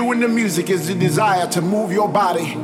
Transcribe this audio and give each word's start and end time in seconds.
you 0.00 0.12
and 0.12 0.22
the 0.22 0.28
music 0.28 0.70
is 0.70 0.88
the 0.88 0.94
desire 0.94 1.46
to 1.46 1.60
move 1.60 1.92
your 1.92 2.08
body. 2.08 2.54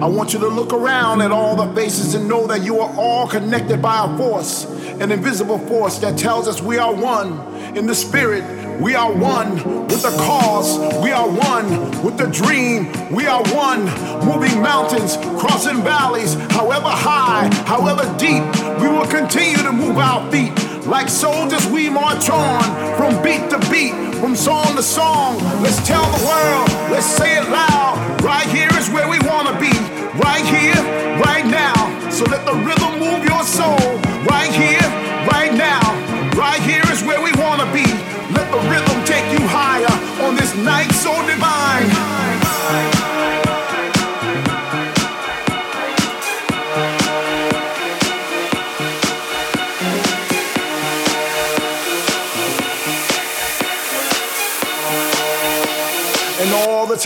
I 0.00 0.06
want 0.06 0.32
you 0.32 0.38
to 0.38 0.48
look 0.48 0.72
around 0.72 1.20
at 1.20 1.30
all 1.30 1.54
the 1.54 1.74
faces 1.74 2.14
and 2.14 2.26
know 2.26 2.46
that 2.46 2.64
you 2.64 2.80
are 2.80 2.90
all 2.96 3.28
connected 3.28 3.82
by 3.82 4.06
a 4.06 4.16
force, 4.16 4.64
an 5.00 5.12
invisible 5.12 5.58
force 5.58 5.98
that 5.98 6.18
tells 6.18 6.48
us 6.48 6.62
we 6.62 6.78
are 6.78 6.94
one. 6.94 7.54
In 7.76 7.86
the 7.86 7.94
spirit, 7.94 8.44
We 8.80 8.94
are 8.94 9.10
one 9.10 9.54
with 9.88 10.02
the 10.02 10.14
cause. 10.18 10.78
We 11.02 11.10
are 11.10 11.26
one 11.26 11.68
with 12.04 12.18
the 12.18 12.26
dream. 12.26 12.92
We 13.10 13.26
are 13.26 13.42
one 13.54 13.84
moving 14.26 14.60
mountains, 14.60 15.16
crossing 15.40 15.82
valleys, 15.82 16.34
however 16.50 16.88
high, 16.88 17.48
however 17.64 18.04
deep. 18.18 18.44
We 18.80 18.88
will 18.88 19.06
continue 19.06 19.56
to 19.68 19.72
move 19.72 19.96
our 19.96 20.30
feet. 20.30 20.52
Like 20.86 21.08
soldiers, 21.08 21.66
we 21.68 21.88
march 21.88 22.28
on 22.28 22.62
from 22.98 23.22
beat 23.22 23.48
to 23.50 23.58
beat, 23.70 23.94
from 24.26 24.34
song 24.34 24.74
to 24.74 24.82
song. 24.82 25.38
Let's 25.62 25.78
tell 25.86 26.02
the 26.02 26.26
world, 26.26 26.68
let's 26.90 27.06
say 27.06 27.38
it 27.38 27.48
loud. 27.48 27.94
Right 28.24 28.48
here 28.48 28.68
is 28.76 28.90
where 28.90 29.08
we 29.08 29.20
want 29.20 29.46
to 29.46 29.54
be. 29.60 29.70
Right 30.18 30.44
here, 30.44 30.74
right 31.22 31.46
now. 31.46 32.10
So 32.10 32.24
let 32.24 32.44
the 32.44 32.54
rhythm 32.66 32.98
move 32.98 33.22
your 33.22 33.44
soul. 33.44 33.78
Right 34.26 34.50
here, 34.50 34.82
right 35.30 35.54
now. 35.54 35.86
Right 36.34 36.60
here 36.60 36.82
is 36.90 37.04
where 37.04 37.22
we 37.22 37.30
want 37.38 37.60
to 37.60 37.68
be. 37.70 37.86
Let 38.34 38.50
the 38.50 38.58
rhythm 38.68 38.98
take 39.04 39.30
you 39.30 39.46
higher 39.46 39.94
on 40.26 40.34
this 40.34 40.56
night 40.56 40.90
so 40.90 41.12
divine. 41.30 42.25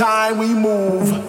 Time 0.00 0.38
we 0.38 0.54
move. 0.54 1.19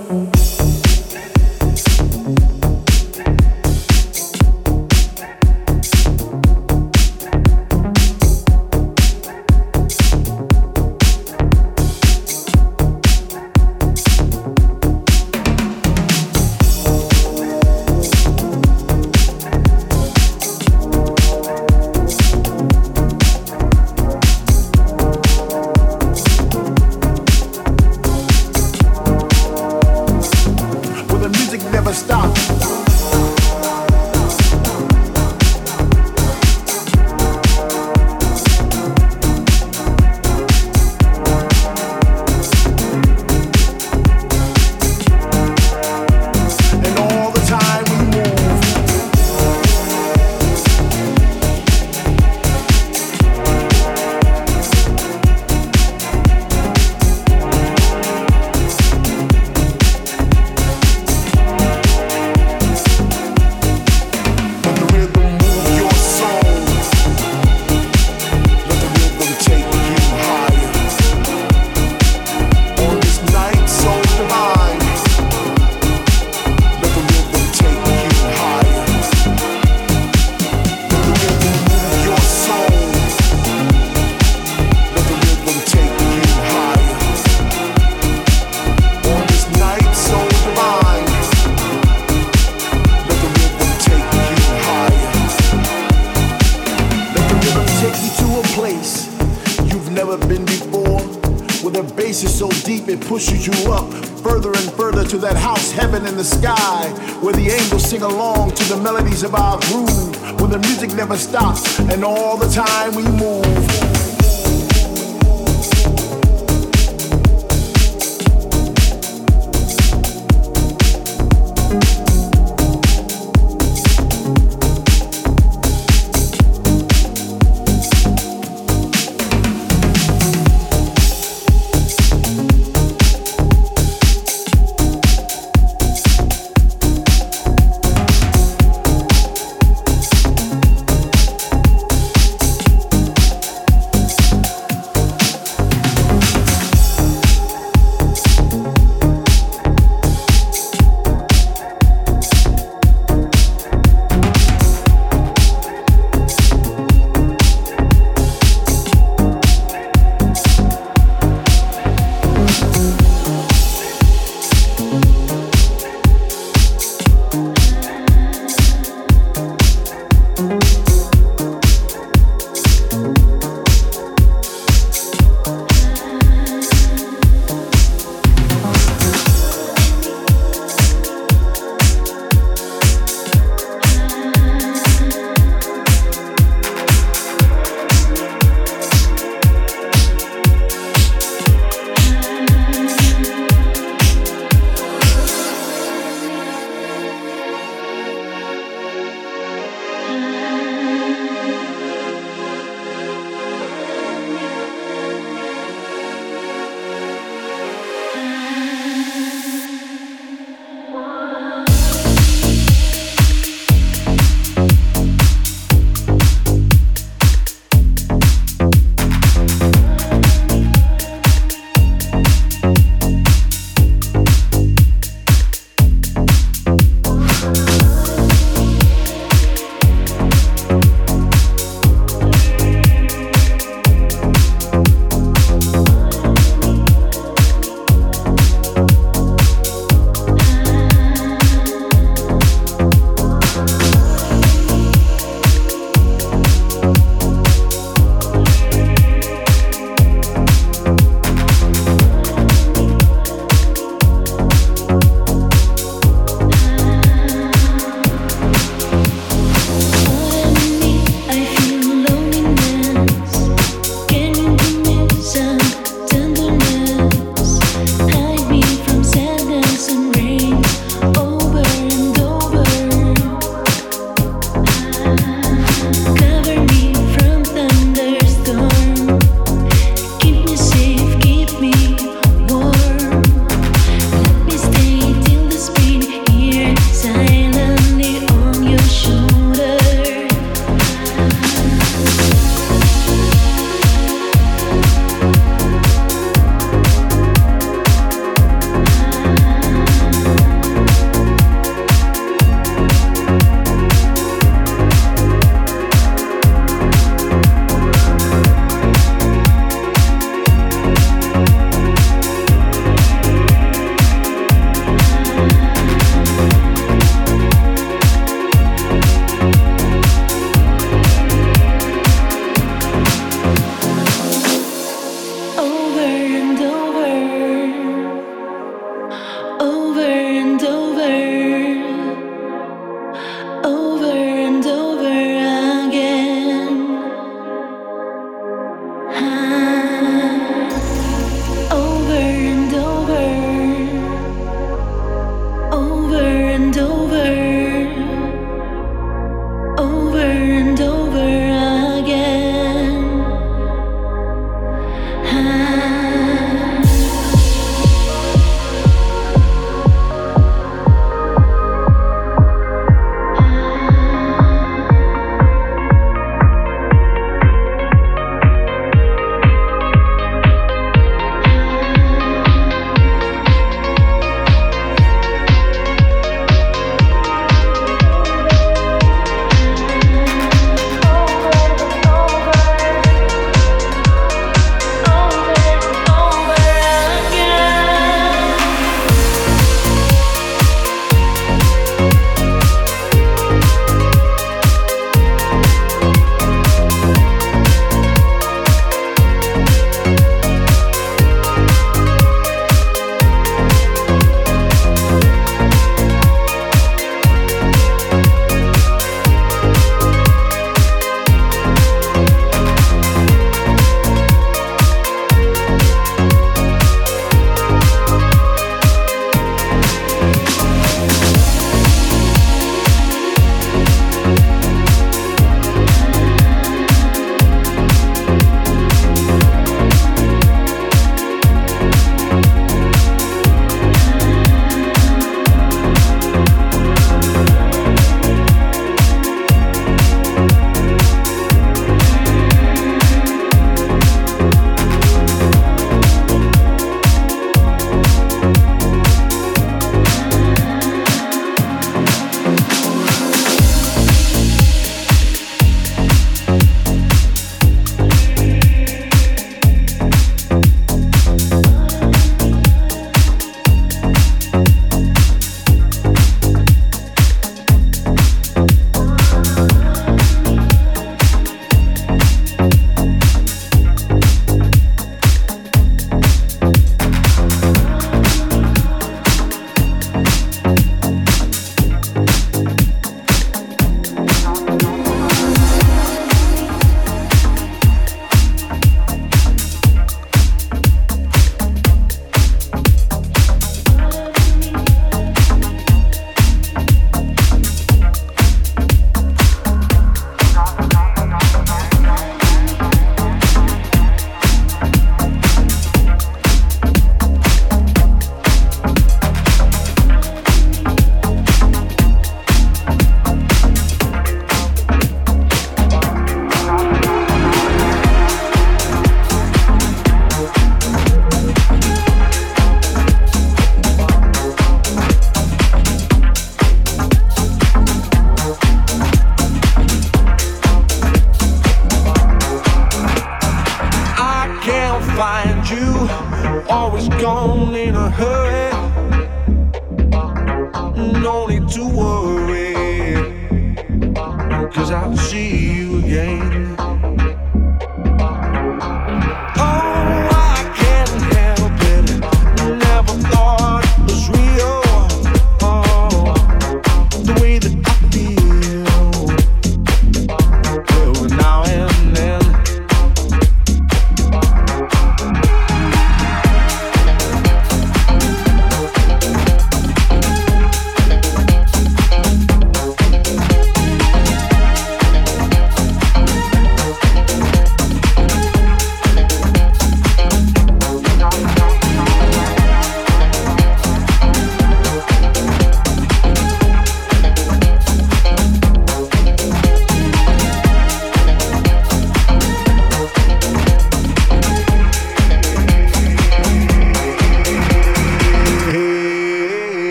Never 111.11 111.19
stops, 111.19 111.79
and 111.79 112.05
all 112.05 112.37
the 112.37 112.47
time 112.47 112.95
we 112.95 113.03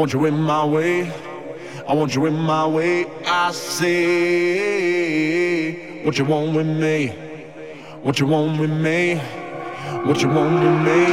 want 0.00 0.12
you 0.14 0.24
in 0.24 0.40
my 0.40 0.64
way. 0.64 1.12
I 1.86 1.92
want 1.92 2.14
you 2.14 2.24
in 2.24 2.34
my 2.34 2.66
way. 2.66 3.04
I 3.26 3.52
say, 3.52 4.00
what 6.04 6.16
you 6.16 6.24
want 6.24 6.56
with 6.56 6.66
me? 6.66 7.08
What 8.00 8.18
you 8.18 8.26
want 8.26 8.58
with 8.58 8.70
me? 8.70 9.16
What 10.06 10.22
you 10.22 10.28
want 10.30 10.54
with 10.54 10.80
me? 10.88 11.04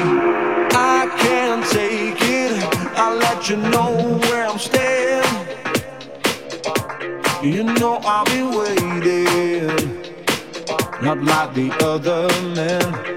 I 0.71 1.09
can't 1.19 1.65
take 1.65 2.21
it. 2.21 2.63
I'll 2.97 3.17
let 3.17 3.49
you 3.49 3.57
know 3.57 4.19
where 4.29 4.47
I'm 4.47 4.57
staying. 4.57 5.25
You 7.43 7.63
know 7.65 7.99
I'll 8.05 8.23
be 8.23 8.43
waiting, 8.57 9.67
not 11.01 11.21
like 11.21 11.53
the 11.53 11.73
other 11.83 12.29
men. 12.55 13.16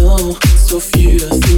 so 0.00 0.80
few. 0.80 1.49